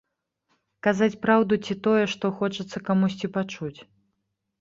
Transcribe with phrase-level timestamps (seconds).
[0.85, 3.79] Казаць праўду ці тое, што хочацца камусьці пачуць.